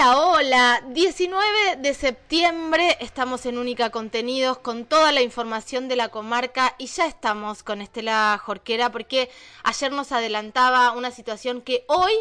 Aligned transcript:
Hola, 0.00 0.16
hola. 0.20 0.80
19 0.86 1.76
de 1.78 1.92
septiembre 1.92 2.96
estamos 3.00 3.44
en 3.46 3.58
Única 3.58 3.90
Contenidos 3.90 4.56
con 4.58 4.84
toda 4.84 5.10
la 5.10 5.22
información 5.22 5.88
de 5.88 5.96
la 5.96 6.10
comarca 6.10 6.76
y 6.78 6.86
ya 6.86 7.06
estamos 7.06 7.64
con 7.64 7.80
Estela 7.82 8.40
Jorquera 8.40 8.92
porque 8.92 9.28
ayer 9.64 9.90
nos 9.90 10.12
adelantaba 10.12 10.92
una 10.92 11.10
situación 11.10 11.62
que 11.62 11.84
hoy 11.88 12.12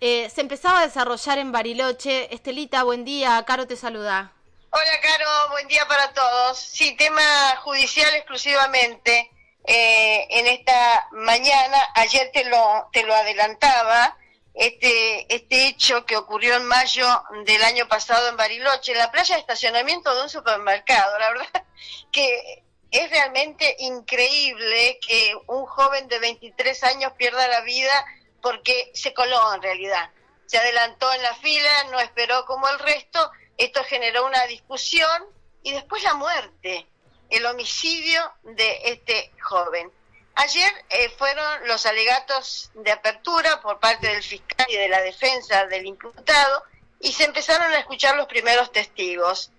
eh, 0.00 0.30
se 0.32 0.40
empezaba 0.40 0.78
a 0.78 0.86
desarrollar 0.86 1.38
en 1.38 1.50
Bariloche. 1.50 2.32
Estelita, 2.32 2.84
buen 2.84 3.04
día. 3.04 3.44
Caro 3.44 3.66
te 3.66 3.74
saluda. 3.74 4.30
Hola, 4.70 5.00
Caro. 5.02 5.50
Buen 5.50 5.66
día 5.66 5.84
para 5.88 6.12
todos. 6.12 6.56
Sí, 6.60 6.94
tema 6.94 7.56
judicial 7.64 8.14
exclusivamente. 8.14 9.32
Eh, 9.64 10.28
en 10.30 10.46
esta 10.46 11.08
mañana, 11.10 11.88
ayer 11.96 12.30
te 12.32 12.44
lo, 12.44 12.88
te 12.92 13.02
lo 13.02 13.12
adelantaba 13.16 14.16
este, 14.56 15.34
este 15.34 15.68
hecho 15.68 16.06
que 16.06 16.16
ocurrió 16.16 16.56
en 16.56 16.64
mayo 16.64 17.06
del 17.44 17.62
año 17.62 17.86
pasado 17.88 18.28
en 18.28 18.36
Bariloche, 18.36 18.92
en 18.92 18.98
la 18.98 19.12
playa 19.12 19.34
de 19.34 19.42
estacionamiento 19.42 20.14
de 20.14 20.22
un 20.22 20.28
supermercado. 20.30 21.18
La 21.18 21.30
verdad 21.30 21.64
que 22.12 22.64
es 22.90 23.10
realmente 23.10 23.76
increíble 23.80 24.98
que 25.06 25.34
un 25.46 25.66
joven 25.66 26.08
de 26.08 26.18
23 26.18 26.84
años 26.84 27.12
pierda 27.18 27.46
la 27.48 27.60
vida 27.60 28.06
porque 28.40 28.90
se 28.94 29.12
coló 29.12 29.54
en 29.54 29.62
realidad. 29.62 30.10
Se 30.46 30.56
adelantó 30.56 31.12
en 31.12 31.22
la 31.22 31.34
fila, 31.34 31.84
no 31.90 32.00
esperó 32.00 32.46
como 32.46 32.66
el 32.68 32.78
resto, 32.78 33.30
esto 33.58 33.84
generó 33.84 34.24
una 34.26 34.46
discusión 34.46 35.26
y 35.62 35.72
después 35.72 36.02
la 36.02 36.14
muerte, 36.14 36.86
el 37.28 37.44
homicidio 37.44 38.32
de 38.42 38.80
este 38.84 39.32
joven. 39.42 39.92
Ayer 40.36 40.70
eh, 40.90 41.08
fueron 41.16 41.66
los 41.66 41.86
alegatos 41.86 42.70
de 42.74 42.92
apertura 42.92 43.62
por 43.62 43.80
parte 43.80 44.08
del 44.08 44.22
fiscal 44.22 44.66
y 44.68 44.76
de 44.76 44.88
la 44.88 45.00
defensa 45.00 45.64
del 45.66 45.86
imputado 45.86 46.62
y 47.00 47.12
se 47.12 47.24
empezaron 47.24 47.72
a 47.72 47.78
escuchar 47.78 48.16
los 48.16 48.26
primeros 48.26 48.70
testigos. 48.70 49.50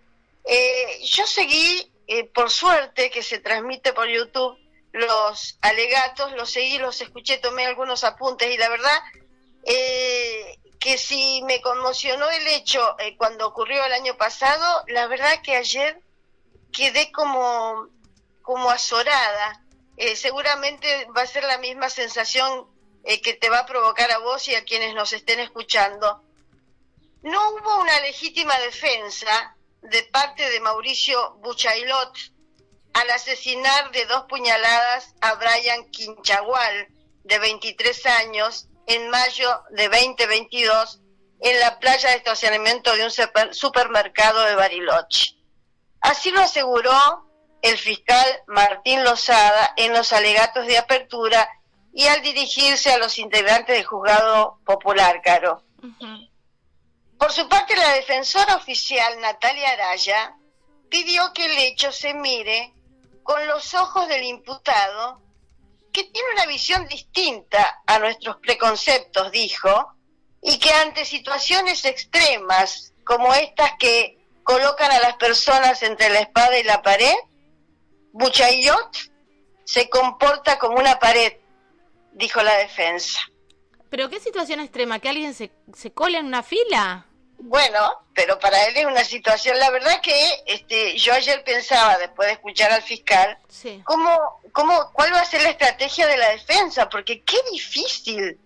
Eh, 0.46 1.00
yo 1.04 1.26
seguí, 1.26 1.92
eh, 2.06 2.26
por 2.26 2.52
suerte, 2.52 3.10
que 3.10 3.24
se 3.24 3.40
transmite 3.40 3.92
por 3.92 4.08
YouTube 4.08 4.56
los 4.92 5.58
alegatos, 5.62 6.34
los 6.34 6.52
seguí, 6.52 6.78
los 6.78 7.02
escuché, 7.02 7.40
tomé 7.40 7.66
algunos 7.66 8.04
apuntes 8.04 8.52
y 8.52 8.58
la 8.58 8.70
verdad 8.70 9.02
que 10.80 10.98
si 10.98 11.42
me 11.44 11.60
conmocionó 11.60 12.30
el 12.30 12.48
hecho 12.48 12.96
cuando 13.18 13.48
ocurrió 13.48 13.84
el 13.84 13.94
año 13.94 14.16
pasado, 14.16 14.84
la 14.88 15.08
verdad 15.08 15.42
que 15.42 15.56
ayer 15.56 16.00
quedé 16.72 17.12
como, 17.12 17.90
como 18.44 18.70
azorada 18.70 19.62
eh, 19.98 20.16
seguramente 20.16 21.08
va 21.16 21.24
a 21.24 21.28
ser 21.28 21.44
la 21.44 21.58
misma 21.58 21.90
sensación 21.90 22.68
eh, 23.04 23.20
que 23.22 23.34
te 23.34 23.50
va 23.50 23.60
a 23.60 23.66
provocar 23.66 24.12
a 24.12 24.20
vos 24.20 24.48
y 24.48 24.56
a 24.56 24.64
quienes 24.64 24.94
nos 24.94 25.12
estén 25.12 25.40
escuchando. 25.40 26.24
No 27.24 27.50
hubo 27.50 27.82
una 27.82 28.00
legítima 28.02 28.58
defensa 28.60 29.58
de 29.82 30.04
parte 30.04 30.50
de 30.50 30.60
Mauricio 30.60 31.36
Buchailot 31.42 32.16
al 32.94 33.10
asesinar 33.10 33.92
de 33.92 34.06
dos 34.06 34.26
puñaladas 34.30 35.16
a 35.22 35.34
Brian 35.36 35.90
Quinchagual, 35.90 36.88
de 37.24 37.40
23 37.40 38.06
años, 38.06 38.68
en 38.86 39.10
mayo 39.10 39.64
de 39.72 39.90
2022, 39.90 41.02
en 41.42 41.60
la 41.60 41.80
playa 41.80 42.10
de 42.10 42.16
estacionamiento 42.16 42.96
de 42.96 43.04
un 43.04 43.54
supermercado 43.54 44.42
de 44.46 44.56
Bariloche. 44.56 45.36
Así 46.02 46.32
lo 46.32 46.42
aseguró 46.42 47.27
el 47.62 47.78
fiscal 47.78 48.26
Martín 48.48 49.04
Lozada 49.04 49.74
en 49.78 49.94
los 49.94 50.14
alegatos 50.14 50.66
de 50.68 50.78
apertura 50.78 51.50
y 51.94 52.06
al 52.06 52.22
dirigirse 52.22 52.92
a 52.92 52.98
los 52.98 53.18
integrantes 53.18 53.76
del 53.76 53.86
juzgado 53.86 54.60
popular, 54.66 55.22
Caro. 55.24 55.64
Por 57.18 57.32
su 57.32 57.50
parte, 57.50 57.76
la 57.76 57.94
defensora 57.94 58.56
oficial 58.56 59.20
Natalia 59.20 59.72
Araya 59.72 60.36
pidió 60.90 61.34
que 61.34 61.46
el 61.46 61.58
hecho 61.58 61.92
se 61.92 62.14
mire 62.14 62.74
con 63.24 63.46
los 63.48 63.74
ojos 63.74 64.08
del 64.08 64.24
imputado, 64.24 65.22
que 65.92 66.04
tiene 66.04 66.30
una 66.34 66.46
visión 66.46 66.88
distinta 66.88 67.82
a 67.86 68.00
nuestros 68.00 68.38
preconceptos, 68.38 69.32
dijo, 69.32 69.96
y 70.42 70.60
que 70.60 70.72
ante 70.72 71.04
situaciones 71.04 71.84
extremas 71.86 72.94
como 73.04 73.34
estas 73.34 73.72
que 73.80 74.18
colocan 74.44 74.92
a 74.92 75.00
las 75.00 75.16
personas 75.16 75.82
entre 75.84 76.10
la 76.10 76.20
espada 76.20 76.58
y 76.58 76.64
la 76.64 76.82
pared, 76.82 77.16
Buchayot 78.18 78.98
se 79.64 79.90
comporta 79.90 80.58
como 80.58 80.78
una 80.78 80.98
pared, 80.98 81.34
dijo 82.14 82.42
la 82.42 82.56
defensa. 82.56 83.20
¿Pero 83.92 84.10
qué 84.10 84.20
situación 84.20 84.60
extrema? 84.60 85.00
¿Que 85.00 85.10
alguien 85.10 85.36
se, 85.36 85.52
se 85.76 85.92
cola 85.92 86.18
en 86.18 86.26
una 86.26 86.42
fila? 86.42 87.06
Bueno, 87.38 87.80
pero 88.16 88.40
para 88.40 88.66
él 88.66 88.78
es 88.78 88.86
una 88.86 89.04
situación, 89.04 89.60
la 89.60 89.70
verdad 89.70 90.02
que 90.02 90.44
este, 90.48 90.98
yo 90.98 91.14
ayer 91.14 91.44
pensaba, 91.44 92.00
después 92.00 92.28
de 92.28 92.34
escuchar 92.34 92.72
al 92.72 92.82
fiscal, 92.82 93.38
¿cómo, 93.84 94.42
cómo, 94.52 94.90
cuál 94.94 95.14
va 95.14 95.20
a 95.20 95.26
ser 95.26 95.44
la 95.44 95.52
estrategia 95.52 96.08
de 96.08 96.18
la 96.18 96.30
defensa, 96.30 96.90
porque 96.90 97.22
qué 97.22 97.38
difícil, 97.52 98.40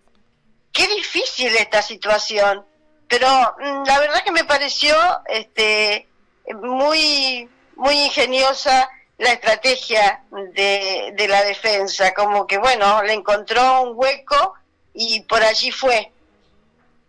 qué 0.74 0.88
difícil 0.88 1.56
esta 1.56 1.82
situación. 1.82 2.66
Pero 3.08 3.28
mm, 3.59 3.86
la 3.86 4.00
verdad 4.00 4.24
que 4.24 4.34
me 4.34 4.44
pareció 4.44 4.96
este, 5.28 6.09
muy, 6.53 7.50
muy 7.78 7.96
ingeniosa 7.96 8.90
la 9.22 9.34
estrategia 9.34 10.24
de, 10.32 11.14
de 11.16 11.28
la 11.28 11.44
defensa, 11.44 12.12
como 12.14 12.48
que 12.48 12.58
bueno, 12.58 13.04
le 13.04 13.14
encontró 13.14 13.84
un 13.84 13.92
hueco 13.96 14.56
y 14.94 15.22
por 15.22 15.44
allí 15.44 15.72
fue. 15.72 16.12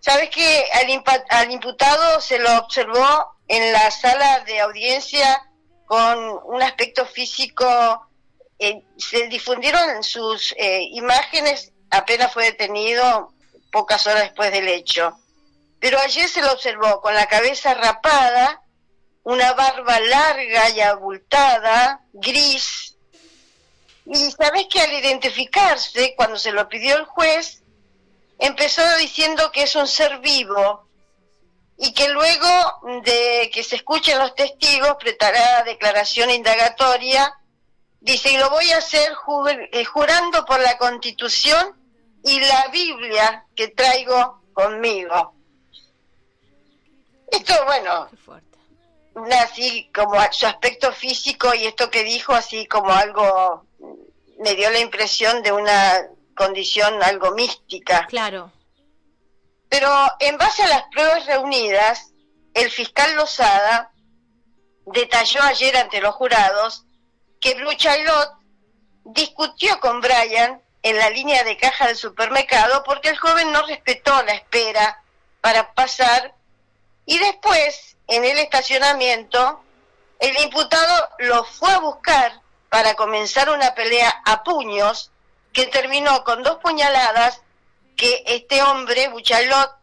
¿Sabes 0.00 0.28
que 0.28 0.65
al, 0.75 1.25
al 1.31 1.50
imputado 1.50 2.21
se 2.21 2.39
lo 2.39 2.59
observó 2.59 3.37
en 3.49 3.73
la 3.73 3.91
sala 3.91 4.41
de 4.41 4.61
audiencia 4.61 5.43
con 5.87 6.19
un 6.45 6.62
aspecto 6.62 7.06
físico? 7.06 7.67
Eh, 8.59 8.83
se 8.99 9.29
difundieron 9.29 10.03
sus 10.03 10.55
eh, 10.59 10.83
imágenes, 10.93 11.73
apenas 11.91 12.33
fue 12.33 12.44
detenido 12.44 13.33
pocas 13.71 14.06
horas 14.06 14.25
después 14.25 14.53
del 14.53 14.69
hecho. 14.69 15.19
Pero 15.81 15.99
ayer 15.99 16.29
se 16.29 16.43
lo 16.43 16.53
observó 16.53 17.00
con 17.00 17.15
la 17.15 17.27
cabeza 17.27 17.73
rapada, 17.73 18.62
una 19.25 19.53
barba 19.53 20.00
larga 20.00 20.71
y 20.71 20.81
abultada, 20.81 22.00
gris. 22.12 22.97
Y 24.06 24.31
sabes 24.33 24.66
que 24.66 24.81
al 24.81 24.93
identificarse, 24.93 26.15
cuando 26.16 26.38
se 26.38 26.53
lo 26.53 26.69
pidió 26.69 26.97
el 26.97 27.05
juez, 27.05 27.62
empezó 28.38 28.82
diciendo 28.97 29.53
que 29.53 29.62
es 29.62 29.77
un 29.77 29.87
ser 29.87 30.19
vivo 30.19 30.88
y 31.78 31.93
que 31.94 32.09
luego 32.09 32.49
de 33.05 33.50
que 33.53 33.62
se 33.62 33.77
escuchen 33.77 34.19
los 34.19 34.34
testigos 34.34 34.97
prestará 34.99 35.62
declaración 35.62 36.31
indagatoria. 36.31 37.38
Dice, 38.00 38.32
y 38.32 38.37
lo 38.37 38.50
voy 38.50 38.69
a 38.72 38.78
hacer 38.78 39.12
eh, 39.72 39.84
jurando 39.84 40.44
por 40.44 40.61
la 40.61 40.77
Constitución 40.77 41.77
y 42.25 42.41
la 42.41 42.69
Biblia 42.72 43.47
que 43.55 43.69
traigo 43.69 44.43
conmigo. 44.53 45.34
Esto, 47.31 47.55
bueno, 47.65 48.09
así 49.43 49.91
como 49.95 50.15
su 50.33 50.47
aspecto 50.47 50.93
físico 50.93 51.55
y 51.55 51.67
esto 51.67 51.91
que 51.91 52.05
dijo 52.05 52.33
así 52.33 52.67
como 52.67 52.91
algo 52.91 53.67
me 54.39 54.55
dio 54.55 54.71
la 54.71 54.81
impresión 54.81 55.43
de 55.43 55.53
una 55.53 56.06
condición 56.37 57.03
algo 57.03 57.33
mística. 57.33 58.06
Claro. 58.06 58.53
Pero 59.69 59.89
en 60.19 60.37
base 60.37 60.62
a 60.62 60.69
las 60.69 60.83
pruebas 60.91 61.27
reunidas, 61.27 62.12
el 62.55 62.71
fiscal 62.71 63.15
Lozada 63.17 63.93
detalló 64.87 65.43
ayer 65.43 65.77
ante 65.77 66.00
los 66.00 66.15
jurados 66.15 66.84
que 67.41 67.55
Blue 67.55 67.73
discutió 69.05 69.81
con 69.81 70.00
Brian 70.00 70.61
en 70.83 70.99
la 70.99 71.11
línea 71.11 71.44
de 71.44 71.56
caja 71.56 71.87
del 71.87 71.97
supermercado 71.97 72.83
porque 72.84 73.09
el 73.09 73.19
joven 73.19 73.53
no 73.53 73.65
respetó 73.67 74.23
la 74.23 74.32
espera 74.32 75.03
para 75.41 75.73
pasar 75.75 76.35
y 77.06 77.19
después 77.19 77.92
en 78.08 78.25
el 78.25 78.38
estacionamiento, 78.38 79.62
el 80.19 80.37
imputado 80.43 81.08
lo 81.19 81.44
fue 81.44 81.70
a 81.72 81.78
buscar 81.78 82.40
para 82.69 82.94
comenzar 82.94 83.50
una 83.50 83.75
pelea 83.75 84.22
a 84.25 84.43
puños 84.43 85.10
que 85.52 85.66
terminó 85.66 86.25
con 86.25 86.43
dos 86.43 86.58
puñaladas 86.58 87.43
que 87.96 88.22
este 88.26 88.62
hombre, 88.62 89.08
Buchalot, 89.08 89.76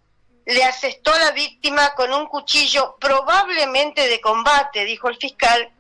le 0.46 0.64
asestó 0.64 1.14
a 1.14 1.20
la 1.20 1.32
víctima 1.32 1.94
con 1.94 2.12
un 2.12 2.26
cuchillo 2.28 2.96
probablemente 3.00 4.08
de 4.08 4.20
combate, 4.20 4.86
dijo 4.86 5.10
el 5.10 5.18
fiscal, 5.18 5.72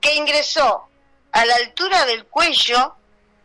que 0.00 0.14
ingresó 0.14 0.88
a 1.32 1.44
la 1.44 1.54
altura 1.56 2.04
del 2.06 2.26
cuello, 2.26 2.96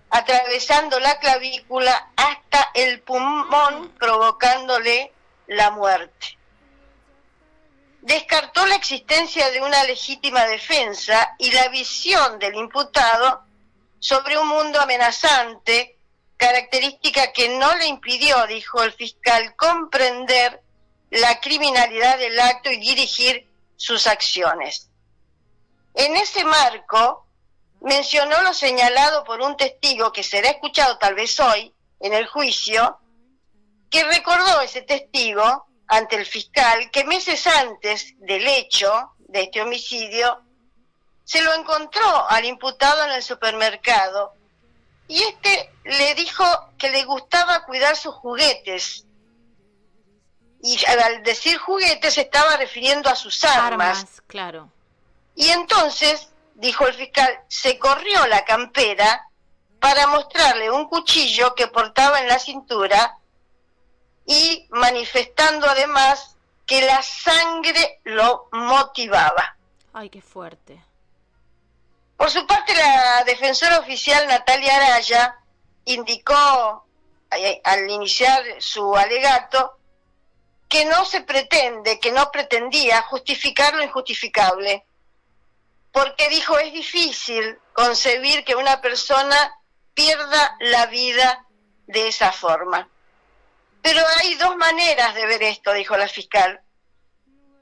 atravesando 0.09 0.99
la 0.99 1.19
clavícula 1.19 2.09
hasta 2.15 2.71
el 2.73 3.01
pulmón, 3.01 3.89
provocándole 3.99 5.11
la 5.47 5.71
muerte 5.71 6.37
descartó 8.03 8.65
la 8.65 8.75
existencia 8.75 9.49
de 9.51 9.61
una 9.61 9.83
legítima 9.85 10.45
defensa 10.45 11.35
y 11.39 11.51
la 11.51 11.69
visión 11.69 12.37
del 12.37 12.55
imputado 12.55 13.45
sobre 13.99 14.37
un 14.37 14.47
mundo 14.49 14.81
amenazante, 14.81 15.97
característica 16.35 17.31
que 17.31 17.57
no 17.57 17.73
le 17.77 17.87
impidió, 17.87 18.45
dijo 18.47 18.83
el 18.83 18.91
fiscal, 18.91 19.55
comprender 19.55 20.61
la 21.11 21.39
criminalidad 21.39 22.17
del 22.17 22.37
acto 22.39 22.69
y 22.69 22.77
dirigir 22.77 23.47
sus 23.77 24.05
acciones. 24.05 24.89
En 25.93 26.17
ese 26.17 26.43
marco, 26.43 27.25
mencionó 27.79 28.41
lo 28.41 28.53
señalado 28.53 29.23
por 29.23 29.39
un 29.39 29.55
testigo 29.55 30.11
que 30.11 30.23
será 30.23 30.49
escuchado 30.49 30.97
tal 30.97 31.15
vez 31.15 31.39
hoy 31.39 31.73
en 32.01 32.13
el 32.13 32.27
juicio, 32.27 32.99
que 33.89 34.03
recordó 34.03 34.59
ese 34.59 34.81
testigo 34.81 35.67
ante 35.93 36.15
el 36.15 36.25
fiscal 36.25 36.89
que 36.91 37.03
meses 37.03 37.45
antes 37.45 38.13
del 38.17 38.47
hecho 38.47 39.13
de 39.19 39.43
este 39.43 39.61
homicidio 39.61 40.41
se 41.23 41.41
lo 41.41 41.53
encontró 41.53 42.29
al 42.29 42.45
imputado 42.45 43.05
en 43.05 43.11
el 43.11 43.23
supermercado 43.23 44.33
y 45.07 45.21
este 45.21 45.71
le 45.83 46.15
dijo 46.15 46.43
que 46.77 46.89
le 46.89 47.03
gustaba 47.03 47.65
cuidar 47.65 47.95
sus 47.95 48.15
juguetes. 48.15 49.05
Y 50.61 50.83
al 50.85 51.23
decir 51.23 51.57
juguetes 51.57 52.15
se 52.15 52.21
estaba 52.21 52.57
refiriendo 52.57 53.09
a 53.09 53.15
sus 53.15 53.43
armas. 53.43 53.99
armas 53.99 54.21
claro. 54.27 54.71
Y 55.35 55.49
entonces, 55.49 56.29
dijo 56.55 56.87
el 56.87 56.93
fiscal, 56.93 57.39
se 57.47 57.77
corrió 57.77 58.25
la 58.27 58.45
campera 58.45 59.27
para 59.79 60.07
mostrarle 60.07 60.71
un 60.71 60.87
cuchillo 60.87 61.53
que 61.53 61.67
portaba 61.67 62.21
en 62.21 62.29
la 62.29 62.39
cintura 62.39 63.17
y 64.25 64.67
manifestando 64.71 65.67
además 65.69 66.37
que 66.65 66.81
la 66.81 67.01
sangre 67.01 67.99
lo 68.03 68.47
motivaba. 68.51 69.57
Ay, 69.93 70.09
qué 70.09 70.21
fuerte. 70.21 70.81
Por 72.17 72.31
su 72.31 72.45
parte, 72.47 72.73
la 72.73 73.23
defensora 73.25 73.79
oficial 73.79 74.27
Natalia 74.27 74.77
Araya 74.77 75.37
indicó 75.85 76.85
eh, 77.31 77.61
al 77.63 77.89
iniciar 77.89 78.43
su 78.59 78.95
alegato 78.95 79.77
que 80.69 80.85
no 80.85 81.05
se 81.05 81.21
pretende, 81.21 81.99
que 81.99 82.11
no 82.11 82.31
pretendía 82.31 83.01
justificar 83.03 83.75
lo 83.75 83.83
injustificable, 83.83 84.85
porque 85.91 86.29
dijo 86.29 86.57
es 86.57 86.73
difícil 86.73 87.59
concebir 87.73 88.43
que 88.43 88.55
una 88.55 88.81
persona 88.81 89.59
pierda 89.93 90.55
la 90.59 90.87
vida 90.87 91.45
de 91.85 92.07
esa 92.07 92.31
forma. 92.31 92.89
Pero 93.83 94.01
hay 94.17 94.35
dos 94.35 94.55
maneras 94.55 95.13
de 95.13 95.25
ver 95.27 95.43
esto, 95.43 95.73
dijo 95.73 95.97
la 95.97 96.07
fiscal. 96.07 96.63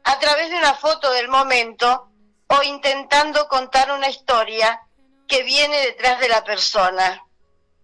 A 0.03 0.19
través 0.19 0.51
de 0.51 0.55
una 0.55 0.75
foto 0.75 1.11
del 1.11 1.27
momento 1.27 2.11
o 2.47 2.63
intentando 2.63 3.47
contar 3.47 3.91
una 3.91 4.07
historia 4.07 4.81
que 5.27 5.41
viene 5.43 5.79
detrás 5.81 6.19
de 6.19 6.29
la 6.29 6.43
persona. 6.43 7.25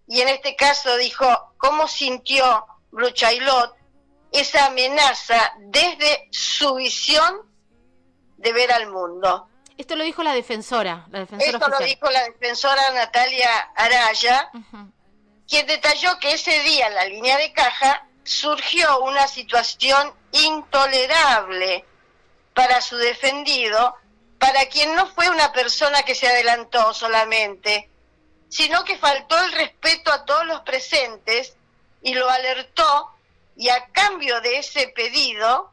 Y 0.06 0.20
en 0.20 0.28
este 0.28 0.54
caso 0.54 0.96
dijo 0.96 1.26
cómo 1.58 1.88
sintió 1.88 2.64
Bruchailot 2.92 3.74
esa 4.30 4.66
amenaza 4.66 5.52
desde 5.58 6.28
su 6.30 6.76
visión 6.76 7.42
de 8.36 8.52
ver 8.52 8.70
al 8.70 8.88
mundo. 8.88 9.48
Esto 9.76 9.96
lo 9.96 10.04
dijo 10.04 10.22
la 10.22 10.32
defensora, 10.32 11.06
la 11.10 11.20
defensora 11.20 11.58
Esto 11.58 11.68
lo 11.68 11.78
dijo 11.78 12.10
la 12.10 12.24
defensora 12.24 12.90
Natalia 12.92 13.70
Araya, 13.74 14.50
quien 15.48 15.66
detalló 15.66 16.18
que 16.20 16.32
ese 16.32 16.62
día 16.62 16.88
en 16.88 16.94
la 16.94 17.04
línea 17.04 17.36
de 17.38 17.52
caja 17.52 18.07
surgió 18.28 19.00
una 19.00 19.26
situación 19.26 20.12
intolerable 20.32 21.84
para 22.52 22.80
su 22.82 22.96
defendido 22.96 23.96
para 24.38 24.66
quien 24.66 24.94
no 24.94 25.06
fue 25.06 25.30
una 25.30 25.50
persona 25.52 26.02
que 26.02 26.14
se 26.14 26.28
adelantó 26.28 26.92
solamente, 26.92 27.88
sino 28.48 28.84
que 28.84 28.98
faltó 28.98 29.36
el 29.42 29.52
respeto 29.52 30.12
a 30.12 30.24
todos 30.24 30.46
los 30.46 30.60
presentes 30.60 31.56
y 32.02 32.14
lo 32.14 32.28
alertó 32.28 33.14
y 33.56 33.70
a 33.70 33.86
cambio 33.86 34.40
de 34.40 34.58
ese 34.58 34.88
pedido, 34.88 35.72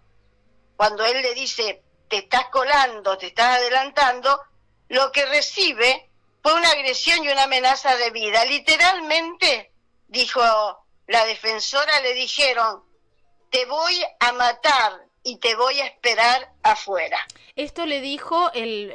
cuando 0.77 1.05
él 1.05 1.21
le 1.21 1.35
dice, 1.35 1.83
te 2.07 2.17
estás 2.17 2.47
colando, 2.47 3.17
te 3.17 3.27
estás 3.27 3.59
adelantando, 3.59 4.41
lo 4.87 5.11
que 5.11 5.25
recibe 5.25 6.09
fue 6.41 6.53
una 6.53 6.71
agresión 6.71 7.23
y 7.23 7.29
una 7.29 7.43
amenaza 7.43 7.95
de 7.97 8.09
vida. 8.09 8.43
Literalmente, 8.45 9.71
dijo 10.07 10.84
la 11.07 11.25
defensora, 11.25 11.99
le 12.01 12.13
dijeron, 12.13 12.83
te 13.49 13.65
voy 13.65 14.03
a 14.19 14.31
matar, 14.33 15.05
y 15.25 15.37
te 15.37 15.55
voy 15.55 15.81
a 15.81 15.87
esperar 15.87 16.51
afuera. 16.61 17.17
Esto 17.55 17.87
le 17.87 17.99
dijo 17.99 18.51
el, 18.53 18.91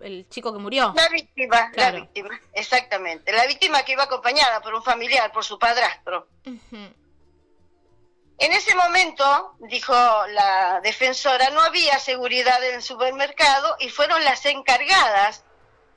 el, 0.00 0.28
chico 0.28 0.52
que 0.52 0.60
murió. 0.60 0.92
La 0.94 1.08
víctima, 1.08 1.72
la 1.74 1.90
víctima, 1.90 2.40
exactamente. 2.52 3.32
La 3.32 3.44
víctima 3.46 3.82
que 3.82 3.92
iba 3.92 4.04
acompañada 4.04 4.60
por 4.60 4.72
un 4.72 4.84
familiar, 4.84 5.32
por 5.32 5.44
su 5.44 5.58
padrastro. 5.58 6.28
En 6.44 8.52
ese 8.52 8.72
momento, 8.76 9.56
dijo 9.58 9.92
la 10.28 10.80
defensora, 10.80 11.50
no 11.50 11.60
había 11.60 11.98
seguridad 11.98 12.62
en 12.62 12.76
el 12.76 12.82
supermercado 12.82 13.74
y 13.80 13.88
fueron 13.88 14.22
las 14.22 14.46
encargadas 14.46 15.44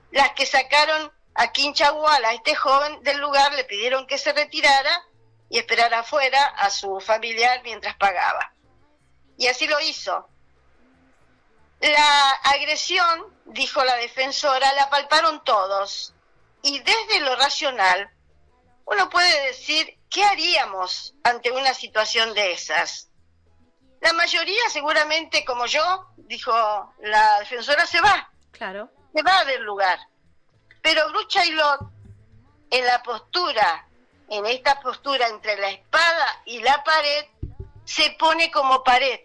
las 0.10 0.32
que 0.32 0.48
sacaron 0.48 1.12
a 1.36 1.52
Quinchagual, 1.52 2.26
a 2.26 2.34
este 2.34 2.56
joven 2.56 3.04
del 3.04 3.20
lugar, 3.20 3.54
le 3.54 3.64
pidieron 3.66 4.08
que 4.08 4.18
se 4.18 4.34
retirara 4.34 5.06
y 5.52 5.60
esperara 5.60 6.00
afuera 6.00 6.44
a 6.46 6.72
su 6.72 7.00
familiar 7.00 7.62
mientras 7.64 7.96
pagaba 7.98 8.52
y 9.42 9.48
así 9.48 9.68
lo 9.68 9.80
hizo. 9.80 10.30
La 11.80 12.32
agresión, 12.44 13.26
dijo 13.46 13.84
la 13.84 13.96
defensora, 13.96 14.72
la 14.74 14.88
palparon 14.92 15.44
todos 15.44 16.14
y 16.62 16.78
desde 16.80 17.22
lo 17.22 17.36
racional 17.36 18.12
uno 18.86 19.10
puede 19.10 19.48
decir, 19.48 19.98
¿qué 20.12 20.24
haríamos 20.24 21.16
ante 21.24 21.50
una 21.50 21.74
situación 21.74 22.36
de 22.36 22.52
esas? 22.52 23.10
La 24.00 24.14
mayoría 24.14 24.62
seguramente, 24.70 25.44
como 25.44 25.66
yo, 25.66 26.14
dijo 26.18 26.54
la 27.00 27.40
defensora, 27.40 27.88
se 27.88 28.00
va. 28.00 28.32
Claro. 28.52 28.92
Se 29.16 29.24
va 29.24 29.44
del 29.46 29.64
lugar. 29.64 30.00
Pero 30.84 31.10
Brucha 31.10 31.44
y 31.46 31.52
Lot, 31.52 31.82
en 32.70 32.86
la 32.86 33.02
postura, 33.02 33.88
en 34.32 34.46
esta 34.46 34.80
postura 34.80 35.28
entre 35.28 35.58
la 35.58 35.70
espada 35.70 36.42
y 36.46 36.62
la 36.62 36.84
pared, 36.84 37.26
se 37.84 38.12
pone 38.18 38.50
como 38.50 38.84
pared 38.84 39.20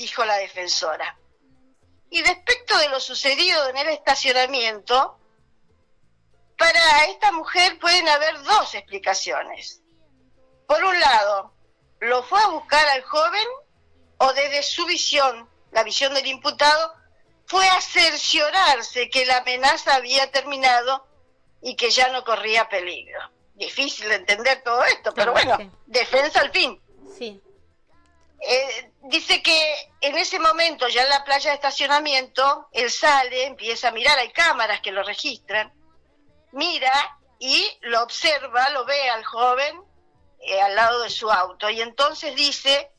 dijo 0.00 0.24
la 0.24 0.36
defensora. 0.36 1.18
Y 2.08 2.22
respecto 2.22 2.78
de 2.78 2.88
lo 2.88 2.98
sucedido 2.98 3.68
en 3.68 3.76
el 3.76 3.88
estacionamiento, 3.88 5.18
para 6.56 7.04
esta 7.04 7.30
mujer 7.32 7.78
pueden 7.78 8.08
haber 8.08 8.42
dos 8.42 8.74
explicaciones. 8.74 9.82
Por 10.66 10.82
un 10.82 10.98
lado, 10.98 11.52
lo 12.00 12.22
fue 12.22 12.40
a 12.42 12.48
buscar 12.48 12.88
al 12.88 13.02
joven 13.02 13.46
o 14.16 14.32
desde 14.32 14.62
su 14.62 14.86
visión, 14.86 15.48
la 15.72 15.84
visión 15.84 16.14
del 16.14 16.26
imputado, 16.26 16.94
fue 17.44 17.68
a 17.68 17.80
cerciorarse 17.82 19.10
que 19.10 19.26
la 19.26 19.38
amenaza 19.38 19.96
había 19.96 20.30
terminado 20.30 21.06
y 21.60 21.76
que 21.76 21.90
ya 21.90 22.08
no 22.08 22.24
corría 22.24 22.70
peligro. 22.70 23.20
Difícil 23.60 24.08
de 24.08 24.14
entender 24.14 24.62
todo 24.62 24.82
esto, 24.84 25.12
pero 25.14 25.32
bueno, 25.32 25.58
defensa 25.86 26.40
al 26.40 26.50
fin. 26.50 26.80
Sí. 27.16 27.40
Eh, 28.40 28.90
dice 29.02 29.42
que 29.42 29.74
en 30.00 30.16
ese 30.16 30.38
momento, 30.38 30.88
ya 30.88 31.02
en 31.02 31.10
la 31.10 31.22
playa 31.24 31.50
de 31.50 31.56
estacionamiento, 31.56 32.68
él 32.72 32.90
sale, 32.90 33.44
empieza 33.44 33.88
a 33.88 33.92
mirar, 33.92 34.18
hay 34.18 34.32
cámaras 34.32 34.80
que 34.80 34.92
lo 34.92 35.02
registran, 35.02 35.70
mira 36.52 37.18
y 37.38 37.70
lo 37.82 38.02
observa, 38.02 38.70
lo 38.70 38.86
ve 38.86 39.10
al 39.10 39.24
joven 39.24 39.82
eh, 40.40 40.58
al 40.58 40.74
lado 40.74 41.02
de 41.02 41.10
su 41.10 41.30
auto 41.30 41.68
y 41.68 41.82
entonces 41.82 42.34
dice 42.34 42.90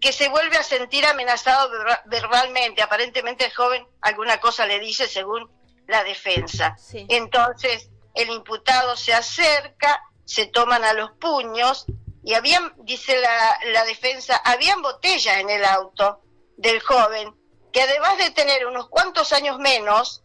que 0.00 0.12
se 0.12 0.30
vuelve 0.30 0.56
a 0.56 0.62
sentir 0.62 1.04
amenazado 1.04 1.70
verbalmente. 2.06 2.80
Aparentemente 2.80 3.44
el 3.44 3.54
joven 3.54 3.86
alguna 4.00 4.40
cosa 4.40 4.64
le 4.64 4.78
dice 4.78 5.06
según 5.06 5.50
la 5.86 6.02
defensa. 6.02 6.76
Entonces 7.08 7.90
el 8.14 8.30
imputado 8.30 8.96
se 8.96 9.12
acerca, 9.12 10.02
se 10.24 10.46
toman 10.46 10.84
a 10.84 10.92
los 10.92 11.12
puños 11.12 11.86
y 12.22 12.34
habían, 12.34 12.74
dice 12.78 13.16
la, 13.18 13.84
defensa, 13.84 14.36
habían 14.44 14.82
botellas 14.82 15.38
en 15.38 15.50
el 15.50 15.64
auto 15.64 16.20
del 16.56 16.80
joven, 16.80 17.34
que 17.72 17.82
además 17.82 18.18
de 18.18 18.30
tener 18.30 18.66
unos 18.66 18.88
cuantos 18.88 19.32
años 19.32 19.58
menos, 19.58 20.22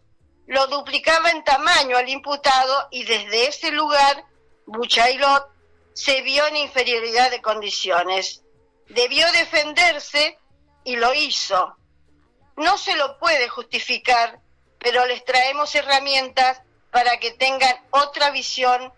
lo 0.48 0.68
duplicaba 0.68 1.30
en 1.30 1.44
tamaño 1.44 1.96
al 1.96 2.10
imputado 2.10 2.88
y 2.92 3.06
desde 3.06 3.48
ese 3.48 3.72
lugar 3.72 4.26
Buchailot 4.66 5.48
se 5.94 6.22
vio 6.22 6.46
en 6.48 6.58
inferioridad 6.58 7.32
de 7.32 7.42
condiciones. 7.42 8.44
Debió 8.90 9.32
defenderse 9.32 10.38
y 10.84 10.98
lo 10.98 11.14
hizo. 11.14 11.78
No 12.58 12.78
se 12.78 12.96
lo 12.96 13.18
puede 13.18 13.48
justificar, 13.48 14.42
pero 14.80 15.06
les 15.06 15.24
traemos 15.24 15.74
herramientas 15.76 16.62
para 16.94 17.18
que 17.18 17.32
tengan 17.32 17.76
otra 17.90 18.30
visión 18.30 18.94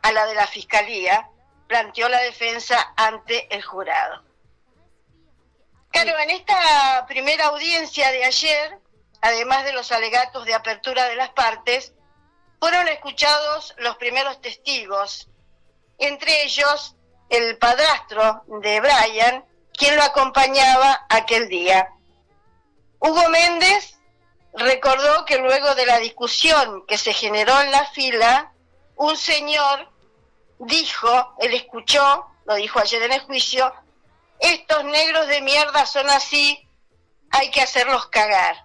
a 0.00 0.10
la 0.10 0.24
de 0.26 0.34
la 0.34 0.46
Fiscalía 0.46 1.28
planteó 1.68 2.08
la 2.08 2.20
defensa 2.20 2.94
ante 2.96 3.54
el 3.54 3.62
jurado. 3.62 4.24
Claro, 5.90 6.18
en 6.18 6.30
esta 6.30 7.04
primera 7.06 7.46
audiencia 7.46 8.10
de 8.10 8.24
ayer, 8.24 8.78
además 9.20 9.64
de 9.64 9.74
los 9.74 9.92
alegatos 9.92 10.46
de 10.46 10.54
apertura 10.54 11.08
de 11.08 11.16
las 11.16 11.28
partes, 11.30 11.92
fueron 12.58 12.88
escuchados 12.88 13.74
los 13.78 13.96
primeros 13.96 14.40
testigos, 14.40 15.28
entre 15.98 16.44
ellos 16.44 16.96
el 17.28 17.58
padrastro 17.58 18.44
de 18.62 18.80
Brian, 18.80 19.44
quién 19.74 19.94
lo 19.96 20.02
acompañaba 20.02 21.04
aquel 21.10 21.48
día. 21.48 21.90
Hugo 22.98 23.28
Méndez 23.28 23.95
recordó 24.56 25.24
que 25.24 25.38
luego 25.38 25.74
de 25.74 25.86
la 25.86 25.98
discusión 25.98 26.84
que 26.86 26.98
se 26.98 27.12
generó 27.12 27.60
en 27.60 27.70
la 27.70 27.86
fila, 27.86 28.52
un 28.96 29.16
señor 29.16 29.90
dijo, 30.58 31.34
él 31.38 31.54
escuchó, 31.54 32.26
lo 32.46 32.54
dijo 32.54 32.78
ayer 32.78 33.02
en 33.02 33.12
el 33.12 33.20
juicio, 33.20 33.72
estos 34.38 34.84
negros 34.84 35.26
de 35.28 35.40
mierda 35.40 35.86
son 35.86 36.08
así, 36.10 36.66
hay 37.30 37.50
que 37.50 37.60
hacerlos 37.60 38.06
cagar. 38.06 38.64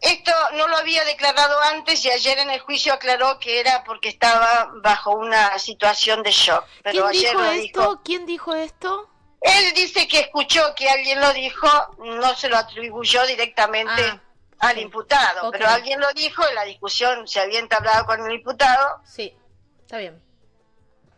Esto 0.00 0.32
no 0.52 0.68
lo 0.68 0.76
había 0.76 1.04
declarado 1.04 1.58
antes 1.62 2.04
y 2.04 2.10
ayer 2.10 2.38
en 2.38 2.50
el 2.50 2.60
juicio 2.60 2.92
aclaró 2.92 3.38
que 3.38 3.60
era 3.60 3.82
porque 3.84 4.08
estaba 4.08 4.70
bajo 4.82 5.12
una 5.12 5.58
situación 5.58 6.22
de 6.22 6.30
shock. 6.30 6.64
Pero 6.82 7.08
¿Quién 7.08 7.30
dijo 7.30 7.44
esto? 7.44 8.00
¿Quién 8.04 8.26
dijo 8.26 8.54
esto? 8.54 9.10
Él 9.40 9.74
dice 9.74 10.08
que 10.08 10.20
escuchó 10.20 10.74
que 10.74 10.88
alguien 10.88 11.20
lo 11.20 11.32
dijo, 11.32 11.68
no 11.98 12.34
se 12.34 12.48
lo 12.48 12.56
atribuyó 12.56 13.24
directamente 13.26 14.02
ah, 14.02 14.20
al 14.58 14.78
imputado, 14.78 15.50
pero 15.50 15.68
alguien 15.68 16.00
lo 16.00 16.12
dijo, 16.12 16.46
en 16.48 16.54
la 16.54 16.64
discusión 16.64 17.28
se 17.28 17.40
había 17.40 17.60
entablado 17.60 18.06
con 18.06 18.24
el 18.26 18.34
imputado. 18.34 19.00
Sí, 19.04 19.36
está 19.82 19.98
bien. 19.98 20.20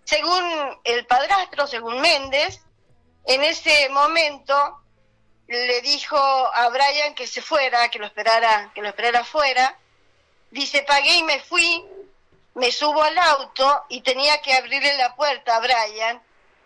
Según 0.04 0.42
el 0.84 1.06
padrastro, 1.06 1.66
según 1.66 2.00
Méndez, 2.00 2.60
en 3.26 3.44
ese 3.44 3.88
momento 3.90 4.80
le 5.46 5.80
dijo 5.82 6.16
a 6.16 6.68
Brian 6.68 7.14
que 7.14 7.26
se 7.26 7.42
fuera, 7.42 7.88
que 7.90 7.98
lo 7.98 8.06
esperara, 8.06 8.70
que 8.74 8.82
lo 8.82 8.88
esperara 8.88 9.20
afuera. 9.20 9.78
Dice, 10.50 10.82
pagué 10.82 11.16
y 11.16 11.22
me 11.22 11.40
fui, 11.40 11.84
me 12.54 12.72
subo 12.72 13.02
al 13.02 13.16
auto 13.18 13.84
y 13.88 14.00
tenía 14.02 14.40
que 14.40 14.54
abrirle 14.54 14.96
la 14.96 15.14
puerta 15.14 15.56
a 15.56 15.60
Brian. 15.60 16.22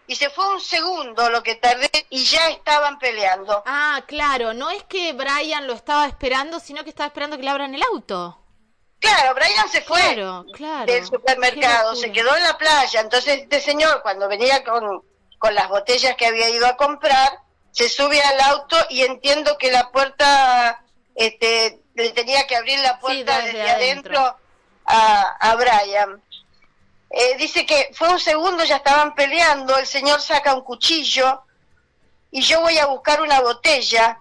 Y 0.06 0.16
se 0.16 0.30
fue 0.30 0.52
un 0.52 0.60
segundo 0.60 1.30
lo 1.30 1.42
que 1.42 1.54
tardé 1.54 1.90
y 2.10 2.24
ya 2.24 2.48
estaban 2.48 2.98
peleando. 2.98 3.62
Ah, 3.66 4.02
claro, 4.06 4.52
no 4.52 4.70
es 4.70 4.82
que 4.84 5.12
Brian 5.12 5.66
lo 5.66 5.74
estaba 5.74 6.06
esperando, 6.06 6.60
sino 6.60 6.82
que 6.82 6.90
estaba 6.90 7.06
esperando 7.06 7.36
que 7.36 7.44
le 7.44 7.50
abran 7.50 7.74
el 7.74 7.82
auto. 7.82 8.38
Claro, 9.02 9.34
Brian 9.34 9.68
se 9.68 9.82
fue 9.82 10.00
del 10.86 11.04
supermercado, 11.04 11.96
se 11.96 12.12
quedó 12.12 12.36
en 12.36 12.44
la 12.44 12.56
playa. 12.56 13.00
Entonces 13.00 13.40
este 13.42 13.60
señor, 13.60 14.00
cuando 14.02 14.28
venía 14.28 14.62
con, 14.62 15.02
con 15.38 15.54
las 15.54 15.68
botellas 15.68 16.14
que 16.16 16.26
había 16.26 16.50
ido 16.50 16.66
a 16.66 16.76
comprar, 16.76 17.40
se 17.72 17.88
sube 17.88 18.20
al 18.20 18.40
auto 18.40 18.76
y 18.90 19.02
entiendo 19.02 19.58
que 19.58 19.72
la 19.72 19.90
puerta, 19.90 20.84
este, 21.16 21.80
le 21.94 22.10
tenía 22.10 22.46
que 22.46 22.54
abrir 22.54 22.78
la 22.78 23.00
puerta 23.00 23.40
desde, 23.40 23.68
adentro, 23.68 24.36
a, 24.84 25.36
a 25.40 25.54
Brian. 25.56 26.22
Eh, 27.14 27.36
dice 27.36 27.66
que 27.66 27.90
fue 27.92 28.08
un 28.08 28.18
segundo, 28.18 28.64
ya 28.64 28.76
estaban 28.76 29.14
peleando, 29.14 29.76
el 29.76 29.86
señor 29.86 30.22
saca 30.22 30.54
un 30.54 30.62
cuchillo 30.62 31.44
y 32.30 32.40
yo 32.40 32.62
voy 32.62 32.78
a 32.78 32.86
buscar 32.86 33.20
una 33.20 33.40
botella, 33.42 34.18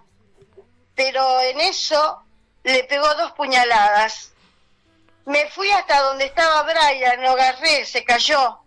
pero 0.94 1.40
en 1.40 1.58
eso 1.62 2.22
le 2.64 2.84
pegó 2.84 3.14
dos 3.14 3.32
puñaladas. 3.32 4.32
Me 5.24 5.48
fui 5.48 5.70
hasta 5.70 6.02
donde 6.02 6.26
estaba 6.26 6.64
Brian, 6.64 7.22
lo 7.22 7.30
agarré, 7.30 7.86
se 7.86 8.04
cayó. 8.04 8.58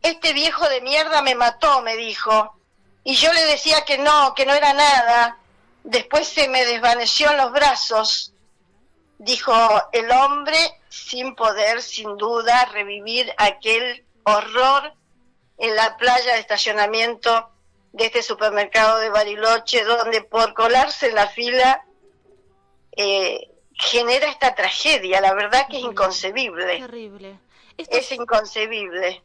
Este 0.00 0.32
viejo 0.32 0.66
de 0.70 0.80
mierda 0.80 1.20
me 1.20 1.34
mató, 1.34 1.82
me 1.82 1.94
dijo. 1.96 2.56
Y 3.04 3.16
yo 3.16 3.32
le 3.34 3.42
decía 3.44 3.84
que 3.84 3.98
no, 3.98 4.34
que 4.34 4.46
no 4.46 4.54
era 4.54 4.72
nada. 4.72 5.38
Después 5.84 6.26
se 6.26 6.48
me 6.48 6.64
desvaneció 6.64 7.30
en 7.30 7.36
los 7.36 7.52
brazos. 7.52 8.31
Dijo 9.24 9.54
el 9.92 10.10
hombre 10.10 10.56
sin 10.88 11.36
poder, 11.36 11.80
sin 11.80 12.16
duda, 12.16 12.64
revivir 12.72 13.32
aquel 13.38 14.04
horror 14.24 14.92
en 15.58 15.76
la 15.76 15.96
playa 15.96 16.34
de 16.34 16.40
estacionamiento 16.40 17.48
de 17.92 18.06
este 18.06 18.24
supermercado 18.24 18.98
de 18.98 19.10
Bariloche, 19.10 19.84
donde 19.84 20.22
por 20.22 20.54
colarse 20.54 21.10
en 21.10 21.14
la 21.14 21.28
fila 21.28 21.84
eh, 22.96 23.48
genera 23.74 24.28
esta 24.28 24.56
tragedia. 24.56 25.20
La 25.20 25.34
verdad 25.34 25.68
que 25.70 25.78
es 25.78 25.84
inconcebible. 25.84 26.80
Terrible. 26.80 27.38
Es 27.76 28.10
inconcebible. 28.10 29.22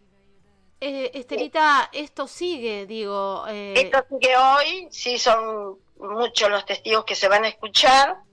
Eh, 0.79 1.09
Estelita, 1.15 1.89
esto 1.91 2.27
sigue, 2.27 2.85
digo. 2.85 3.45
Eh... 3.47 3.73
Esto 3.77 4.05
sigue 4.07 4.37
hoy, 4.37 4.87
sí, 4.91 5.17
son 5.17 5.79
muchos 5.97 6.51
los 6.51 6.67
testigos 6.67 7.03
que 7.03 7.15
se 7.15 7.27
van 7.27 7.45
a 7.45 7.47
escuchar. 7.47 8.26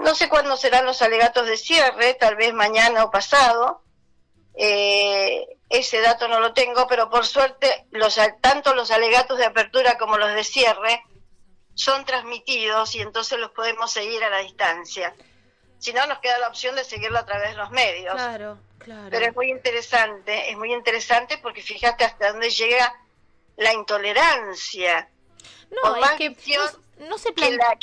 No 0.00 0.14
sé 0.14 0.28
cuándo 0.28 0.56
serán 0.56 0.86
los 0.86 1.02
alegatos 1.02 1.46
de 1.46 1.56
cierre, 1.56 2.14
tal 2.14 2.36
vez 2.36 2.52
mañana 2.52 3.04
o 3.04 3.10
pasado. 3.10 3.82
Eh, 4.54 5.46
ese 5.68 6.00
dato 6.00 6.26
no 6.26 6.40
lo 6.40 6.52
tengo, 6.52 6.86
pero 6.88 7.08
por 7.10 7.26
suerte 7.26 7.86
los, 7.90 8.18
tanto 8.40 8.74
los 8.74 8.90
alegatos 8.90 9.38
de 9.38 9.46
apertura 9.46 9.98
como 9.98 10.18
los 10.18 10.34
de 10.34 10.44
cierre 10.44 11.02
son 11.74 12.04
transmitidos 12.04 12.94
y 12.94 13.00
entonces 13.00 13.38
los 13.38 13.52
podemos 13.52 13.92
seguir 13.92 14.22
a 14.24 14.30
la 14.30 14.38
distancia. 14.38 15.14
Si 15.78 15.92
no, 15.92 16.06
nos 16.06 16.18
queda 16.18 16.38
la 16.38 16.48
opción 16.48 16.76
de 16.76 16.84
seguirlo 16.84 17.18
a 17.18 17.24
través 17.24 17.50
de 17.50 17.56
los 17.56 17.70
medios. 17.70 18.14
Claro. 18.14 18.58
Pero 19.10 19.26
es 19.26 19.36
muy 19.36 19.50
interesante, 19.50 20.50
es 20.50 20.56
muy 20.56 20.72
interesante 20.72 21.38
porque 21.38 21.62
fíjate 21.62 22.04
hasta 22.04 22.32
dónde 22.32 22.50
llega 22.50 22.94
la 23.56 23.72
intolerancia. 23.74 25.08
No, 25.70 25.96
es 25.96 26.10
que 26.12 26.30
no, 26.98 27.16
se 27.18 27.32
que, 27.32 27.50
la, 27.52 27.78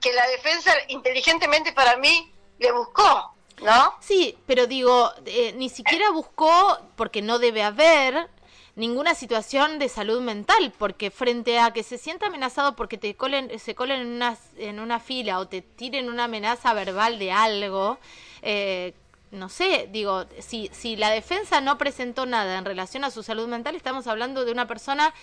que, 0.00 0.12
la 0.12 0.26
defensa 0.28 0.72
inteligentemente 0.88 1.72
para 1.72 1.96
mí 1.96 2.32
le 2.58 2.72
buscó, 2.72 3.34
¿no? 3.62 3.94
Sí, 4.00 4.36
pero 4.46 4.66
digo, 4.66 5.12
eh, 5.26 5.52
ni 5.56 5.68
siquiera 5.68 6.10
buscó, 6.10 6.78
porque 6.96 7.22
no 7.22 7.38
debe 7.38 7.62
haber 7.62 8.28
ninguna 8.76 9.14
situación 9.14 9.78
de 9.78 9.88
salud 9.88 10.20
mental, 10.20 10.72
porque 10.78 11.10
frente 11.10 11.58
a 11.58 11.72
que 11.72 11.82
se 11.82 11.98
sienta 11.98 12.26
amenazado 12.26 12.76
porque 12.76 12.98
te 12.98 13.14
colen, 13.16 13.58
se 13.58 13.74
colen 13.74 14.02
en 14.02 14.08
una, 14.08 14.36
en 14.58 14.80
una 14.80 15.00
fila 15.00 15.38
o 15.38 15.48
te 15.48 15.62
tiren 15.62 16.10
una 16.10 16.24
amenaza 16.24 16.74
verbal 16.74 17.18
de 17.18 17.32
algo, 17.32 17.98
eh, 18.42 18.92
no 19.30 19.48
sé, 19.48 19.88
digo, 19.90 20.26
si, 20.40 20.70
si 20.72 20.96
la 20.96 21.10
defensa 21.10 21.60
no 21.60 21.78
presentó 21.78 22.26
nada 22.26 22.58
en 22.58 22.64
relación 22.64 23.04
a 23.04 23.10
su 23.10 23.22
salud 23.22 23.48
mental, 23.48 23.74
estamos 23.74 24.06
hablando 24.06 24.44
de 24.44 24.52
una 24.52 24.66
persona 24.66 25.14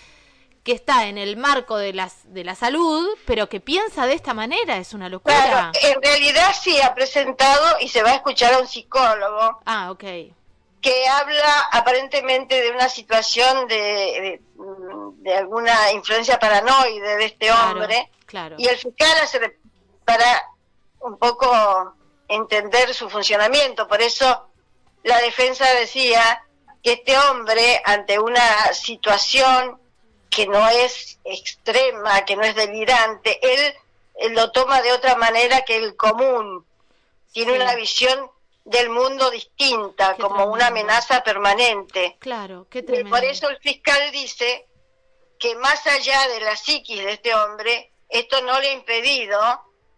que 0.64 0.72
está 0.72 1.08
en 1.08 1.18
el 1.18 1.36
marco 1.36 1.78
de, 1.78 1.94
las, 1.94 2.34
de 2.34 2.44
la 2.44 2.56
salud, 2.56 3.10
pero 3.26 3.50
que 3.50 3.60
piensa 3.60 4.06
de 4.08 4.14
esta 4.14 4.34
manera, 4.34 4.78
es 4.78 4.94
una 4.94 5.10
locura. 5.10 5.36
Claro, 5.36 5.72
en 5.82 6.02
realidad 6.02 6.56
sí 6.60 6.80
ha 6.82 6.94
presentado 6.96 7.78
y 7.82 7.90
se 7.90 8.02
va 8.02 8.12
a 8.12 8.16
escuchar 8.16 8.54
a 8.54 8.60
un 8.60 8.68
psicólogo. 8.68 9.62
Ah, 9.66 9.92
ok. 9.92 10.04
Que 10.82 11.08
habla 11.08 11.70
aparentemente 11.72 12.62
de 12.62 12.72
una 12.72 12.88
situación 12.88 13.68
de, 13.68 14.42
de, 15.18 15.36
alguna 15.36 15.92
influencia 15.92 16.40
paranoide 16.40 17.18
de 17.18 17.26
este 17.26 17.52
hombre. 17.52 18.10
Claro. 18.26 18.56
Y 18.58 18.68
el 18.68 18.78
fiscal 18.78 19.18
hace 19.22 19.58
para 20.06 20.46
un 21.02 21.18
poco 21.18 21.96
entender 22.28 22.94
su 22.94 23.10
funcionamiento. 23.10 23.88
Por 23.88 24.02
eso 24.02 24.48
la 25.04 25.20
defensa 25.20 25.66
decía 25.74 26.44
que 26.82 26.94
este 26.94 27.18
hombre, 27.18 27.82
ante 27.86 28.20
una 28.20 28.74
situación 28.74 29.80
que 30.36 30.48
no 30.48 30.68
es 30.68 31.20
extrema, 31.24 32.26
que 32.26 32.36
no 32.36 32.44
es 32.44 32.56
delirante, 32.56 33.40
él, 33.42 34.34
lo 34.34 34.52
toma 34.52 34.82
de 34.82 34.92
otra 34.92 35.16
manera 35.16 35.62
que 35.62 35.76
el 35.76 35.96
común. 35.96 36.66
Tiene 37.32 37.54
una 37.54 37.76
visión 37.76 38.30
del 38.64 38.90
mundo 38.90 39.30
distinta, 39.32 40.16
como 40.16 40.46
una 40.46 40.68
amenaza 40.68 41.24
permanente. 41.24 42.18
Claro, 42.20 42.68
qué 42.70 42.86
Y 42.88 43.04
por 43.04 43.24
eso 43.24 43.50
el 43.50 43.58
fiscal 43.58 44.12
dice 44.12 44.68
que 45.40 45.56
más 45.56 45.86
allá 45.88 46.28
de 46.30 46.42
la 46.42 46.56
psiquis 46.56 47.04
de 47.04 47.14
este 47.14 47.34
hombre, 47.36 47.92
esto 48.08 48.42
no 48.42 48.60
le 48.60 48.70
ha 48.70 48.74
impedido 48.74 49.40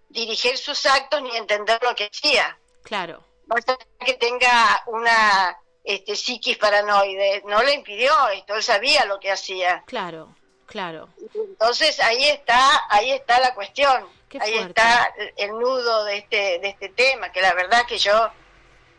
dirigir 0.09 0.57
sus 0.57 0.85
actos 0.85 1.21
ni 1.21 1.35
entender 1.35 1.77
lo 1.83 1.93
que 1.93 2.05
hacía. 2.05 2.57
Claro. 2.83 3.23
Basta 3.45 3.77
que 3.99 4.13
tenga 4.13 4.83
una 4.87 5.57
este, 5.85 6.15
psiquis 6.15 6.57
paranoide, 6.57 7.43
no 7.45 7.61
le 7.63 7.73
impidió 7.73 8.11
esto, 8.29 8.55
él 8.55 8.63
sabía 8.63 9.05
lo 9.05 9.19
que 9.19 9.31
hacía. 9.31 9.83
Claro, 9.85 10.35
claro. 10.65 11.09
Entonces 11.33 11.99
ahí 11.99 12.25
está, 12.25 12.85
ahí 12.89 13.11
está 13.11 13.39
la 13.39 13.53
cuestión, 13.53 14.07
ahí 14.39 14.57
está 14.57 15.13
el 15.37 15.51
nudo 15.51 16.03
de 16.05 16.17
este, 16.17 16.59
de 16.59 16.69
este 16.69 16.89
tema, 16.89 17.31
que 17.31 17.41
la 17.41 17.53
verdad 17.53 17.85
que 17.85 17.97
yo 17.97 18.29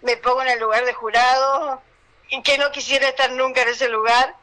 me 0.03 0.17
pongo 0.17 0.43
en 0.43 0.49
el 0.49 0.61
lugar 0.61 0.85
de 0.85 0.95
jurado 0.95 1.83
que 2.43 2.59
no 2.59 2.71
quisiera 2.71 3.09
estar 3.09 3.31
nunca 3.33 3.63
en 3.63 3.69
ese 3.69 3.89
lugar, 3.89 4.35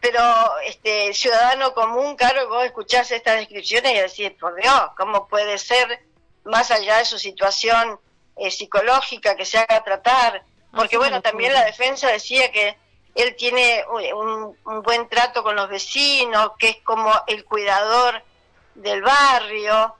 pero 0.00 0.20
este 0.64 1.12
ciudadano 1.12 1.74
común, 1.74 2.16
claro, 2.16 2.48
vos 2.48 2.64
escuchás 2.64 3.10
estas 3.10 3.36
descripciones 3.36 3.92
y 3.92 4.22
decís, 4.22 4.38
por 4.40 4.54
Dios, 4.56 4.80
¿cómo 4.96 5.28
puede 5.28 5.58
ser 5.58 6.02
más 6.44 6.70
allá 6.70 6.98
de 6.98 7.04
su 7.04 7.18
situación 7.18 8.00
eh, 8.36 8.50
psicológica 8.50 9.36
que 9.36 9.44
se 9.44 9.58
haga 9.58 9.84
tratar? 9.84 10.42
Porque 10.72 10.96
bueno, 10.96 11.20
también 11.20 11.52
la 11.52 11.64
defensa 11.64 12.08
decía 12.08 12.50
que 12.52 12.76
él 13.14 13.34
tiene 13.36 13.84
un, 14.14 14.56
buen 14.82 15.08
trato 15.08 15.42
con 15.42 15.56
los 15.56 15.68
vecinos, 15.68 16.52
que 16.58 16.68
es 16.68 16.76
como 16.82 17.12
el 17.26 17.44
cuidador 17.44 18.22
del 18.74 19.02
barrio. 19.02 19.96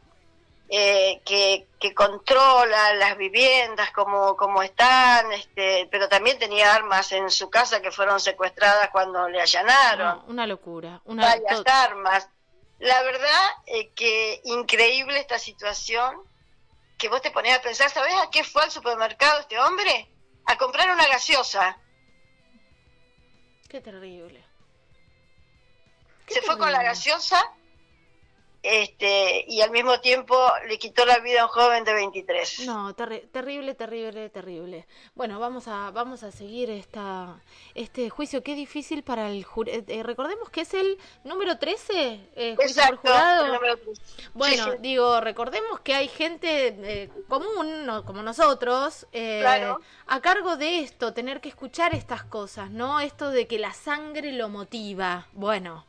eh, 0.72 1.20
que, 1.24 1.66
que, 1.80 1.92
controla 1.92 2.94
las 2.94 3.16
viviendas 3.18 3.90
como, 3.90 4.36
como 4.36 4.62
están, 4.62 5.32
este, 5.32 5.88
pero 5.90 6.08
también 6.08 6.38
tenía 6.38 6.72
armas 6.72 7.10
en 7.10 7.28
su 7.28 7.50
casa 7.50 7.82
que 7.82 7.90
fueron 7.90 8.20
secuestradas 8.20 8.88
cuando 8.90 9.28
le 9.28 9.40
allanaron. 9.40 10.22
una 10.28 10.46
locura. 10.46 11.00
Una, 11.06 11.26
varias 11.26 11.62
armas. 11.66 12.28
La 12.78 13.02
verdad 13.02 13.48
es 13.66 13.88
que 13.96 14.40
increíble 14.44 15.18
esta 15.18 15.40
situación, 15.40 16.22
que 16.96 17.08
vos 17.08 17.20
te 17.20 17.32
ponías 17.32 17.58
a 17.58 17.62
pensar, 17.62 17.90
¿sabés 17.90 18.14
a 18.14 18.30
qué 18.30 18.44
fue 18.44 18.62
al 18.62 18.70
supermercado 18.70 19.40
este 19.40 19.58
hombre? 19.58 20.09
A 20.46 20.56
comprar 20.56 20.90
una 20.90 21.06
gaseosa. 21.06 21.78
Qué 23.68 23.80
terrible. 23.80 24.44
Se 26.28 26.42
fue 26.42 26.58
con 26.58 26.72
la 26.72 26.82
gaseosa 26.82 27.40
este, 28.62 29.46
y 29.48 29.62
al 29.62 29.70
mismo 29.70 30.00
tiempo 30.00 30.36
le 30.68 30.78
quitó 30.78 31.06
la 31.06 31.18
vida 31.20 31.42
a 31.42 31.44
un 31.46 31.50
joven 31.50 31.84
de 31.84 31.94
23. 31.94 32.66
No, 32.66 32.94
terrible, 32.94 33.74
terrible, 33.74 34.28
terrible. 34.28 34.86
Bueno, 35.14 35.40
vamos 35.40 35.66
a, 35.66 35.90
vamos 35.92 36.22
a 36.22 36.30
seguir 36.30 36.68
esta, 36.68 37.40
este 37.74 38.10
juicio. 38.10 38.42
Qué 38.42 38.54
difícil 38.54 39.02
para 39.02 39.30
el 39.30 39.44
jurado. 39.44 39.78
Eh, 39.78 39.84
eh, 39.88 40.02
recordemos 40.02 40.50
que 40.50 40.62
es 40.62 40.74
el 40.74 40.98
número 41.24 41.58
13, 41.58 42.20
eh, 42.36 42.56
Exacto, 42.60 43.10
El 43.46 43.52
número 43.52 43.78
13. 43.78 44.02
Bueno, 44.34 44.74
digo, 44.80 45.20
recordemos 45.20 45.80
que 45.80 45.94
hay 45.94 46.08
gente 46.08 46.76
eh, 46.82 47.10
común, 47.28 47.86
no, 47.86 48.04
como 48.04 48.22
nosotros, 48.22 49.06
a 50.06 50.20
cargo 50.20 50.56
de 50.56 50.80
esto, 50.80 51.14
tener 51.14 51.40
que 51.40 51.48
escuchar 51.48 51.94
estas 51.94 52.24
cosas, 52.24 52.70
¿no? 52.70 53.00
Esto 53.00 53.30
de 53.30 53.46
que 53.46 53.58
la 53.58 53.72
sangre 53.72 54.32
lo 54.32 54.50
motiva. 54.50 55.28
Bueno. 55.32 55.86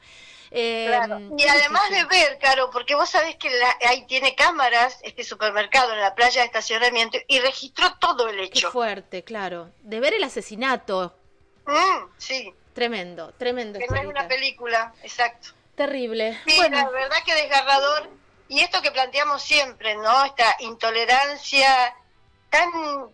Em, 0.53 1.39
y 1.39 1.47
además 1.47 1.89
de 1.89 2.03
ver, 2.03 2.37
Caro, 2.37 2.69
porque 2.71 2.93
vos 2.93 3.09
sabés 3.09 3.37
que 3.37 3.49
ahí 3.87 4.05
tiene 4.05 4.35
cámaras, 4.35 4.99
este 5.01 5.23
supermercado 5.23 5.93
en 5.93 6.01
la 6.01 6.13
playa 6.13 6.41
de 6.41 6.47
estacionamiento, 6.47 7.17
y 7.27 7.39
registró 7.39 7.93
todo 7.99 8.27
el 8.27 8.39
hecho. 8.41 8.67
Qué 8.67 8.71
fuerte, 8.71 9.23
claro. 9.23 9.71
De 9.81 10.01
ver 10.01 10.13
el 10.13 10.23
asesinato. 10.25 11.15
Mm, 11.65 12.09
sí. 12.17 12.53
Tremendo, 12.73 13.31
tremendo. 13.37 13.79
Que 13.79 13.87
no 13.87 13.95
es 13.95 14.05
una 14.05 14.27
película, 14.27 14.93
exacto. 15.03 15.49
Terrible. 15.75 16.37
Sí, 16.45 16.57
la 16.69 16.89
verdad 16.89 17.17
que 17.25 17.33
desgarrador. 17.33 18.09
Y 18.49 18.59
esto 18.59 18.81
que 18.81 18.91
planteamos 18.91 19.41
siempre, 19.41 19.95
¿no? 19.95 20.25
Esta 20.25 20.57
intolerancia 20.59 21.95
tan, 22.49 22.69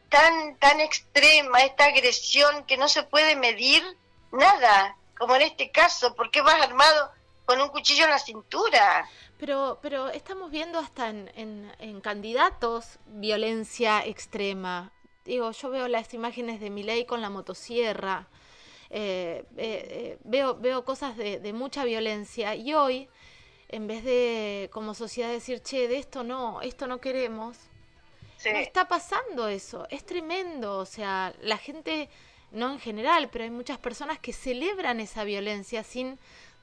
tan, 0.09 0.55
tan 0.57 0.81
extrema, 0.81 1.59
esta 1.61 1.85
agresión 1.85 2.65
que 2.65 2.77
no 2.77 2.89
se 2.89 3.03
puede 3.03 3.35
medir 3.35 3.83
nada, 4.31 4.97
como 5.15 5.35
en 5.35 5.43
este 5.43 5.69
caso, 5.69 6.15
porque 6.15 6.41
vas 6.41 6.59
armado 6.59 7.11
con 7.47 7.61
un 7.61 7.69
cuchillo 7.69 8.03
en 8.03 8.09
la 8.09 8.19
cintura. 8.19 9.09
Pero, 9.39 9.79
pero 9.81 10.09
estamos 10.09 10.51
viendo 10.51 10.79
hasta 10.79 11.09
en, 11.09 11.71
en, 11.79 12.01
candidatos 12.01 12.99
violencia 13.05 14.05
extrema. 14.05 14.91
Digo, 15.23 15.51
yo 15.51 15.69
veo 15.69 15.87
las 15.87 16.13
imágenes 16.13 16.59
de 16.59 16.69
Milei 16.69 17.05
con 17.05 17.21
la 17.21 17.29
motosierra, 17.29 18.27
eh, 18.89 19.45
eh, 19.55 19.87
eh, 19.89 20.17
veo, 20.25 20.55
veo 20.55 20.83
cosas 20.83 21.15
de, 21.15 21.39
de, 21.39 21.53
mucha 21.53 21.85
violencia 21.85 22.53
y 22.53 22.73
hoy, 22.73 23.07
en 23.69 23.87
vez 23.87 24.03
de 24.03 24.69
como 24.73 24.93
sociedad 24.93 25.29
decir, 25.29 25.61
che, 25.61 25.87
de 25.87 25.99
esto 25.99 26.23
no, 26.23 26.61
esto 26.61 26.85
no 26.85 26.99
queremos, 26.99 27.57
no 28.45 28.57
está 28.59 28.89
pasando 28.89 29.47
eso, 29.47 29.87
es 29.89 30.05
tremendo, 30.05 30.79
o 30.79 30.85
sea, 30.85 31.33
la 31.41 31.57
gente, 31.57 32.09
no 32.51 32.71
en 32.71 32.79
general, 32.79 33.29
pero 33.29 33.43
hay 33.45 33.51
muchas 33.51 33.77
personas 33.77 34.19
que 34.19 34.31
celebran 34.33 34.99
esa 34.99 35.23
violencia 35.23 35.83
sin 35.83 36.17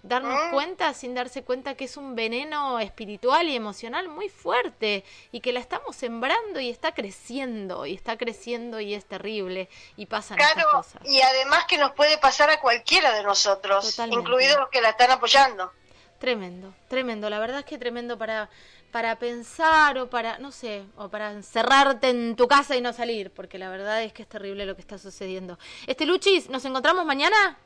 darnos 0.04 0.38
ah. 0.38 0.50
cuenta 0.52 0.92
sin 0.94 1.14
darse 1.14 1.42
cuenta 1.42 1.74
que 1.74 1.86
es 1.86 1.96
un 1.96 2.14
veneno 2.14 2.78
espiritual 2.78 3.48
y 3.48 3.56
emocional 3.56 4.08
muy 4.08 4.28
fuerte 4.28 5.02
y 5.32 5.40
que 5.40 5.52
la 5.52 5.60
estamos 5.60 5.96
sembrando 5.96 6.60
y 6.60 6.68
está 6.68 6.92
creciendo 6.92 7.86
y 7.86 7.94
está 7.94 8.16
creciendo 8.16 8.80
y 8.80 8.94
es 8.94 9.06
terrible 9.06 9.68
y 9.96 10.06
pasan 10.06 10.36
claro, 10.36 10.68
cosas. 10.70 11.02
Y 11.06 11.20
además 11.22 11.64
que 11.66 11.78
nos 11.78 11.92
puede 11.92 12.18
pasar 12.18 12.50
a 12.50 12.60
cualquiera 12.60 13.12
de 13.12 13.22
nosotros, 13.22 13.98
incluidos 14.10 14.58
los 14.58 14.68
que 14.68 14.80
la 14.80 14.90
están 14.90 15.10
apoyando. 15.10 15.72
Tremendo, 16.18 16.72
tremendo, 16.88 17.28
la 17.28 17.38
verdad 17.38 17.60
es 17.60 17.64
que 17.64 17.78
tremendo 17.78 18.16
para 18.16 18.48
para 18.92 19.18
pensar 19.18 19.98
o 19.98 20.08
para, 20.08 20.38
no 20.38 20.52
sé, 20.52 20.84
o 20.96 21.08
para 21.08 21.32
encerrarte 21.32 22.10
en 22.10 22.36
tu 22.36 22.46
casa 22.46 22.76
y 22.76 22.80
no 22.80 22.92
salir, 22.92 23.32
porque 23.32 23.58
la 23.58 23.68
verdad 23.68 24.04
es 24.04 24.12
que 24.12 24.22
es 24.22 24.28
terrible 24.28 24.66
lo 24.66 24.76
que 24.76 24.82
está 24.82 24.98
sucediendo. 24.98 25.58
Este 25.88 26.06
Luchis, 26.06 26.48
¿nos 26.48 26.64
encontramos 26.64 27.04
mañana? 27.04 27.58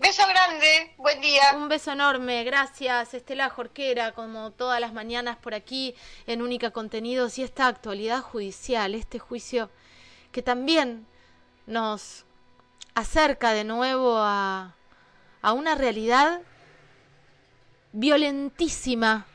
Beso 0.00 0.22
grande, 0.28 0.94
buen 0.96 1.20
día. 1.20 1.42
Un 1.56 1.68
beso 1.68 1.90
enorme, 1.90 2.44
gracias 2.44 3.14
Estela 3.14 3.50
Jorquera, 3.50 4.12
como 4.12 4.52
todas 4.52 4.80
las 4.80 4.92
mañanas 4.92 5.36
por 5.38 5.54
aquí 5.54 5.92
en 6.28 6.40
Única 6.40 6.70
Contenidos 6.70 7.36
y 7.38 7.42
esta 7.42 7.66
actualidad 7.66 8.22
judicial, 8.22 8.94
este 8.94 9.18
juicio 9.18 9.70
que 10.30 10.40
también 10.40 11.04
nos 11.66 12.24
acerca 12.94 13.50
de 13.50 13.64
nuevo 13.64 14.18
a, 14.18 14.76
a 15.42 15.52
una 15.52 15.74
realidad 15.74 16.42
violentísima, 17.90 19.26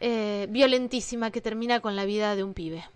eh, 0.00 0.46
violentísima 0.48 1.30
que 1.30 1.42
termina 1.42 1.80
con 1.80 1.94
la 1.94 2.06
vida 2.06 2.36
de 2.36 2.42
un 2.42 2.54
pibe. 2.54 2.88